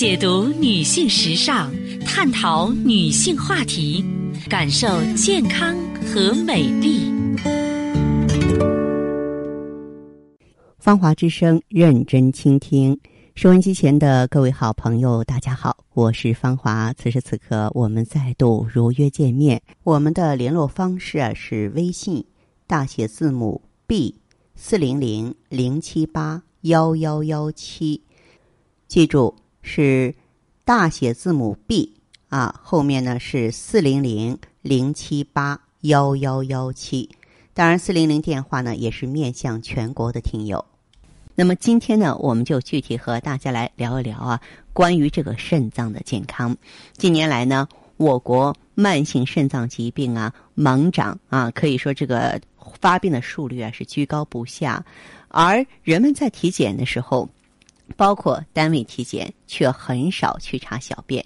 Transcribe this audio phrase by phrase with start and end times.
[0.00, 1.70] 解读女性时尚，
[2.06, 4.02] 探讨女性话题，
[4.48, 7.12] 感受健康和美丽。
[10.78, 12.98] 芳华之声，认真倾听。
[13.34, 16.94] 收音机前的各位好朋友，大家好，我是芳华。
[16.94, 19.60] 此时此刻，我们再度如约见面。
[19.82, 22.24] 我们的联络方式啊是微信
[22.66, 24.14] 大写字母 B
[24.54, 28.00] 四零零零七八幺幺幺七，
[28.88, 30.14] 记住是
[30.64, 31.94] 大写字母 B
[32.28, 37.08] 啊，后面呢是四零零零七八幺幺幺七。
[37.52, 40.64] 当然，四零零电话呢也是面向全国的听友。
[41.34, 44.40] 那么今天呢，我们就具体和大家来聊一聊啊，
[44.72, 46.56] 关于这个肾脏的健康。
[46.96, 52.40] 近年来呢，我国慢性肾脏疾病啊猛涨啊，可以说这个
[52.80, 54.84] 发病的数率啊是居高不下，
[55.28, 57.28] 而人们在体检的时候。
[57.96, 61.24] 包括单位体检，却很少去查小便，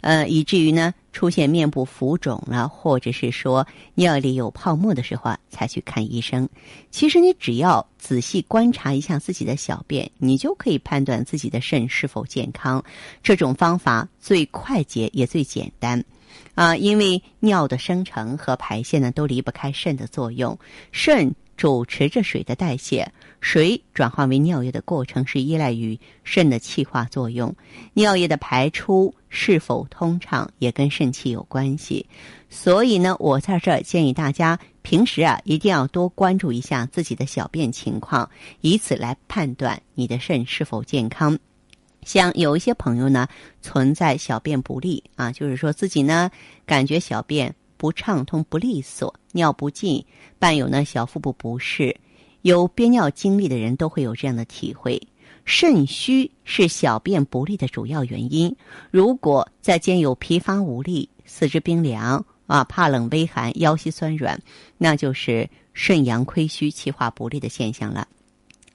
[0.00, 6.48] 呃，以至于呢出现面部浮肿了，或者是说尿里有泡沫的时候，才去看医生。
[6.90, 12.82] 其实你只要仔细观察一下自己的小便，你就可以判断自己的肾是否健康。
[13.22, 16.04] 这种方法最快捷也最简单，
[16.54, 20.58] 啊，因为尿的生成和排泄呢都离不开肾的作用，
[20.92, 21.34] 肾。
[21.56, 27.54] 主持着水的代谢，水转化为尿液的过程是依赖于肾的气化作用。
[27.94, 32.06] 尿液的排出是否通畅，也跟肾气有关系。
[32.48, 38.28] 所以呢，我在这儿建议大家平时啊，一定要多关注一下自己的小便情况，
[38.60, 41.38] 以此来判断你的肾是否健康。
[42.02, 43.28] 像有一些朋友呢，
[43.62, 46.30] 存在小便不利啊，就是说自己呢，
[46.66, 47.54] 感觉小便。
[47.76, 50.04] 不畅通、不利索，尿不尽，
[50.38, 51.96] 伴有呢小腹部不适，
[52.42, 55.00] 有憋尿经历的人都会有这样的体会。
[55.44, 58.54] 肾虚是小便不利的主要原因。
[58.90, 64.40] 如果再兼有疲乏无力、四肢冰凉啊、怕冷微寒、腰膝酸软，
[64.78, 68.06] 那就是肾阳亏虚、气化不利的现象了。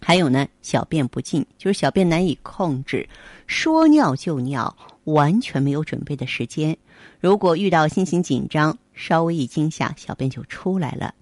[0.00, 3.08] 还有呢，小便不尽，就是小便难以控制，
[3.46, 4.74] 说尿就尿，
[5.04, 6.76] 完全没有准备的时间。
[7.20, 11.14] 如果遇到心情紧张，稍微一惊吓，小便就出来了。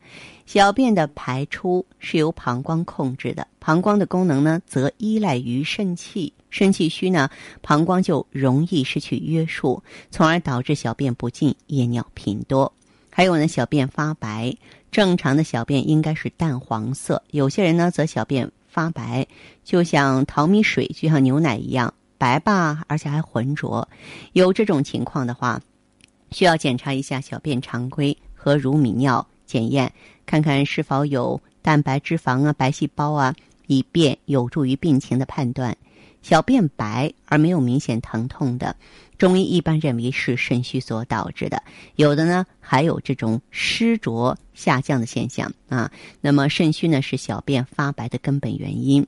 [0.46, 6.32] 小便的排出是由膀胱控制的，膀胱的功能呢，则依赖于肾气。
[6.50, 7.30] 肾气虚呢，
[7.62, 12.72] 膀胱就容易失去约束，从而导致小便不尽、夜尿频多。
[13.12, 14.52] 还有呢，小便发白，
[14.90, 19.24] 正常的小便应该是淡黄色，有些人呢，则小便发白，
[19.62, 23.88] 就像淘米水，就像牛奶一样白吧，而且还浑浊。
[24.32, 25.60] 有这种情况的话。
[26.30, 29.92] 需要检查一下小便常规和乳糜尿检验，
[30.26, 33.34] 看看是否有蛋白脂肪啊、白细胞啊，
[33.66, 35.76] 以便有助于病情的判断。
[36.22, 38.76] 小便白而没有明显疼痛的，
[39.16, 41.62] 中医一般认为是肾虚所导致的。
[41.96, 45.90] 有的呢还有这种湿浊下降的现象啊。
[46.20, 49.06] 那么肾虚呢是小便发白的根本原因。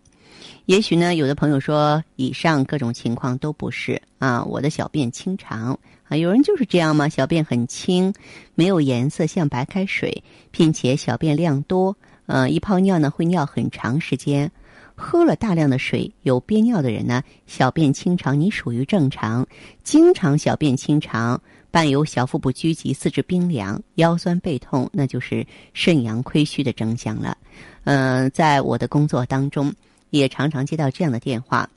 [0.66, 6.16] 也许呢有的朋友说，以上各种情况都不是啊，我的小便清长啊。
[6.16, 7.08] 有人就是这样吗？
[7.08, 8.12] 小便很清，
[8.54, 11.96] 没有颜色，像白开水，并且小便量多。
[12.26, 14.50] 呃，一泡尿呢会尿很长时间。
[14.94, 19.44] 喝了大量的水，有憋尿的人呢，小便清长，你属于正常。
[19.82, 27.36] 经常小便清长，伴有小腹部拘急、四肢冰凉、腰酸背痛，那就是肾阳亏虚的征象了。
[27.84, 29.72] 嗯，在我的工作当中，
[30.12, 31.68] 也常常接到这样的电话，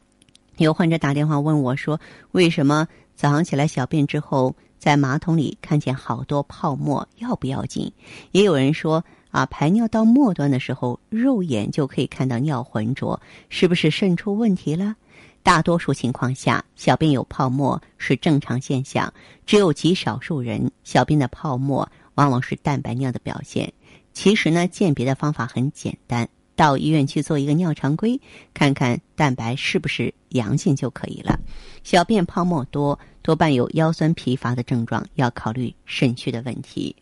[0.57, 2.00] 有患者打电话问我说
[2.34, 2.85] ：“为什么？”
[3.16, 7.90] 早上起来小便之后，在马桶里看见好多泡沫，要不要紧？
[8.34, 14.97] 也有人说啊，排尿到末端的时候，肉眼就可以看到尿浑浊，是不是肾出问题了？
[15.44, 19.13] 大多数情况下，小便有泡沫是正常现象，
[19.46, 23.72] 只有极少数人，小便的泡沫往往是蛋白尿的表现。
[24.12, 26.28] 其实呢，鉴别的方法很简单。
[26.56, 28.20] 到医院去做一个尿常规，
[28.54, 31.40] 看看蛋白是不是阳性就可以了。
[31.84, 36.96] 小便泡沫多，多伴有腰酸疲乏的症状，要考虑肾虚的问题。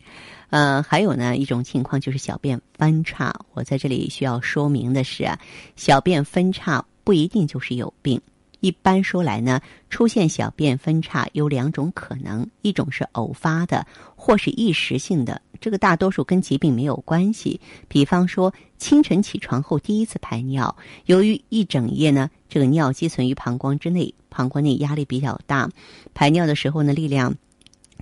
[0.50, 3.34] 呃，还有呢一种情况就是小便分叉。
[3.54, 5.38] 我在这里需要说明的是啊，
[5.74, 8.20] 小便分叉不一定就是有病。
[8.60, 13.86] 一般说来呢，出现小便分叉有两种可能，一种是偶发的，
[14.16, 17.60] 或是一时性的，这个大多数跟疾病没有关系。
[17.88, 25.70] 比方说，清晨起床后第一次排尿，由于一整夜呢，这个尿积存于膀胱之内，膀胱内压力比较大，
[26.12, 27.34] 排尿的时候呢，力量。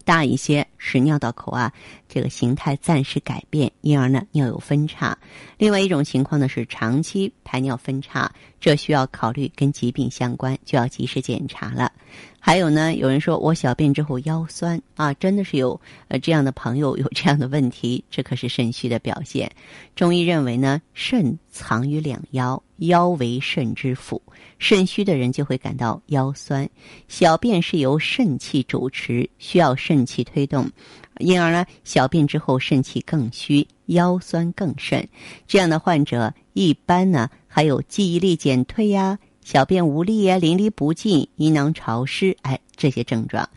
[0.02, 1.72] 大一些，使尿道口啊
[2.08, 5.16] 这个形态暂时改变，因而呢尿有分叉。
[5.56, 11.90] 另外一种情况呢是长期排尿分叉，这需要考虑跟疾病相关，就要及时检查了。
[12.38, 19.50] 还有呢，有人说我小便之后腰酸啊，真的是有呃这样的朋友有这样的问题，这可是肾虚的表现。
[19.94, 24.20] 中医认为呢，肾藏于两腰，腰为肾之府，
[24.58, 26.68] 肾虚的人就会感到腰酸。
[27.08, 30.70] 小便是由肾气主持，需要肾气推动，
[31.18, 35.08] 因而呢，小便之后肾气更虚，腰酸更甚。
[35.46, 39.18] 这样的患者一般呢，还有记忆力减退呀。
[39.42, 43.48] 小便无力呀，淋漓不尽，阴囊潮湿，哎，这些症状，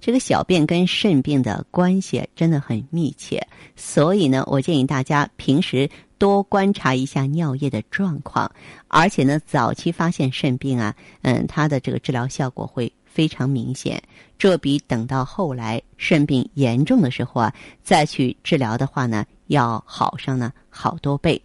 [0.00, 3.46] 这个小便跟肾病的关系真的很密切。
[3.76, 8.50] 所以呢，我建议大家平时多观察一下尿液的状况，
[8.88, 14.02] 而且呢，早期发现肾病啊，嗯，它的这个治疗效果会非常明显。
[14.38, 21.40] 这比等到后来肾病严重的时候啊，再去治疗的话呢，要好上呢好多倍。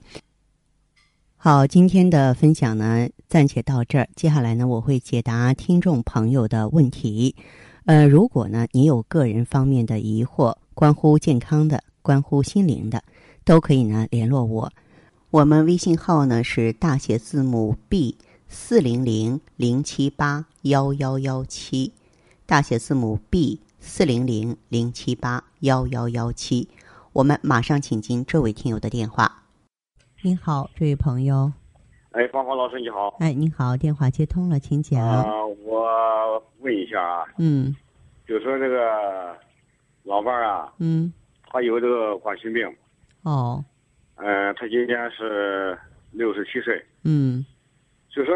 [1.42, 4.10] 好，今天的分享呢，暂且到这儿。
[4.14, 7.34] 接下来呢，我会解答听众朋友的问题。
[7.86, 13.02] 呃，如果呢，你有个人方面的疑惑，关乎健康的、关乎心灵的，
[13.46, 14.70] 都可以呢联络我。
[15.30, 18.18] 我们微信号呢是大写字母 B
[18.50, 21.94] 四零零零七八幺幺幺七，
[22.46, 26.68] 大写字母 B 四零零零七八幺幺幺七。
[27.14, 29.38] 我们马上请进这位听友的电话。
[30.22, 31.50] 您好，这位朋友。
[32.12, 33.16] 哎，芳芳老师你好。
[33.22, 35.02] 哎，你好，电话接通了，请讲。
[35.02, 37.24] 啊，我问一下啊。
[37.38, 37.74] 嗯。
[38.28, 39.34] 就说这个
[40.04, 40.74] 老伴儿啊。
[40.80, 41.14] 嗯。
[41.48, 42.68] 他有这个冠心病。
[43.24, 43.64] 哦。
[44.18, 45.80] 嗯，他今年是
[46.12, 46.86] 六十七岁。
[47.06, 47.46] 嗯。
[48.10, 48.36] 就说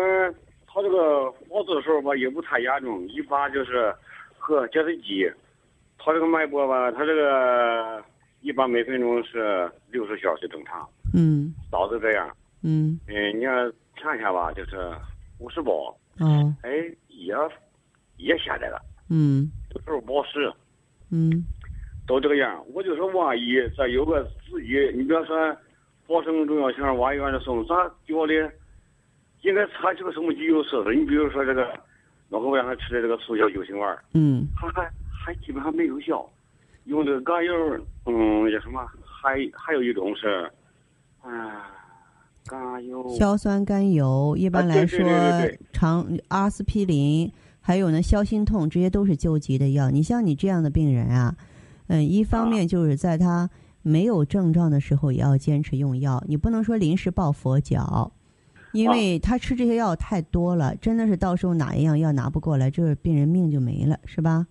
[0.66, 3.94] 他这个发作的时候吧，也不太严重，一般就是
[4.38, 5.30] 喝解脂剂。
[5.98, 8.02] 他这个脉搏吧，他这个
[8.40, 10.88] 一般每分钟是六十小时正常。
[11.14, 12.28] 嗯，老是这样。
[12.64, 14.92] 嗯，嗯，你看前天吧，就是
[15.38, 15.96] 五十包。
[16.20, 16.56] 哦。
[16.64, 16.72] 哎，
[17.08, 17.36] 也
[18.18, 18.82] 也下来了。
[19.10, 19.48] 嗯。
[19.76, 20.52] 有时候保湿。
[21.12, 21.46] 嗯。
[22.08, 25.56] 都这个样，我就说万一再有个自己，你比方说
[26.08, 27.76] 保生中药行万一让人送，咱
[28.08, 28.34] 家里
[29.44, 30.96] 应该采取个什么急救措施？
[30.96, 31.80] 你比如说这个，
[32.30, 33.96] 老给我让他吃的这个速效救心丸。
[34.14, 34.48] 嗯。
[34.56, 36.28] 还还还基本上没有效，
[36.86, 37.54] 用这个甘油，
[38.08, 38.84] 嗯，叫什么？
[39.06, 40.50] 还还有一种是。
[41.24, 41.72] 啊，
[42.46, 43.16] 甘油。
[43.18, 45.02] 硝酸甘油，一般来说，
[45.72, 47.32] 常阿司匹林，
[47.62, 49.90] 还有呢消心痛，这些都是救急的药。
[49.90, 51.36] 你像你这样的病人啊，
[51.88, 53.50] 嗯，一方面就是在他
[53.82, 58.12] 没有症状的时候也要坚持用药，你不能说临时抱佛脚，
[58.74, 64.46] 因为他吃这些药太多了，真的是到时候哪一样药拿不过来，这病人命就没了，是吧？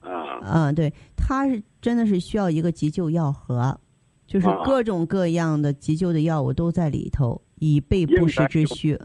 [0.00, 0.40] 啊。
[0.42, 3.78] 嗯，对，他是真的是需要一个急救药盒。
[4.26, 8.98] 就是各种各样的急救的药物都在里头，以备不时之需。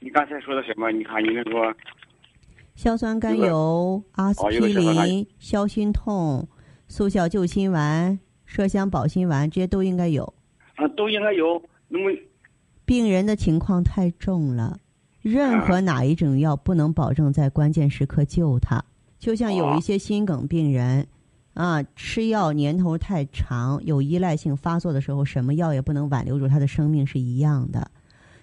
[0.00, 0.90] 你刚才说的什么？
[0.90, 1.76] 你看你那个
[2.74, 6.48] 硝酸甘油、阿司匹林、消心痛、
[6.88, 8.18] 速效救心丸、
[8.48, 10.34] 麝香保心丸，这些都应该有。
[10.74, 11.62] 啊，都应该有。
[11.88, 12.10] 那么，
[12.84, 14.78] 病人的情况太重了，
[15.22, 18.84] 任何哪一种药不能保证在关键时刻救他。
[19.18, 21.06] 就像有一些心梗病人。
[21.56, 27.90] 啊，吃药年头太长，有依赖性发作的时候，什么药也不能挽留住他的生命是一样的。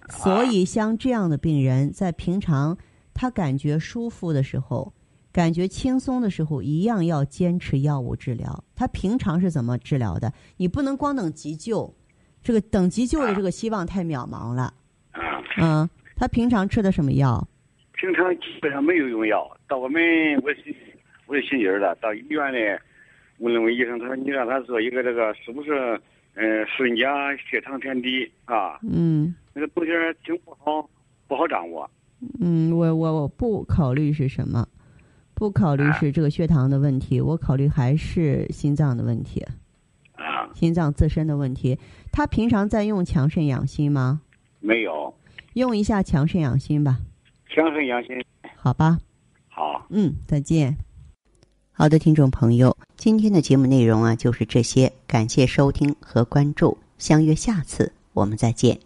[0.08, 2.76] 所以，像这样的病人，在平常
[3.14, 4.92] 他感觉舒服的时候，
[5.32, 8.64] 感觉轻松的时候，一样要坚持药物治疗。
[8.74, 10.32] 他平常是怎么治疗的？
[10.56, 11.94] 你不能光等急救，
[12.42, 14.74] 这个等急救的这个希望太渺茫了。
[15.58, 17.46] 嗯，他平常吃的什么药？
[17.92, 19.48] 平常基本上没有用药。
[19.68, 20.02] 到我们
[20.42, 20.50] 我
[21.26, 22.58] 我是姓尹的，到医院里。
[23.38, 26.00] 问了问医生，他说：“你让他做一个这个，是不是
[26.34, 27.06] 嗯瞬间
[27.38, 29.90] 血糖偏低啊？”嗯，那个东西
[30.24, 30.88] 挺不好，
[31.26, 31.88] 不好掌握。
[32.40, 34.66] 嗯，我我我不考虑是什么，
[35.34, 39.44] 不考虑是这个血糖的问题，我考虑还是心脏的问题。
[40.14, 41.78] 啊，心脏自身的问题。
[42.12, 44.22] 他平常在用强肾养心吗？
[44.60, 45.12] 没有。
[45.54, 46.98] 用一下强肾养心吧。
[47.48, 48.24] 强肾养心。
[48.56, 48.98] 好吧。
[49.48, 49.86] 好。
[49.90, 50.76] 嗯，再见。
[51.72, 58.80] 好的，听众朋友，今天的节目内容啊就是这些，感谢收听和关注，相约下次我们再见。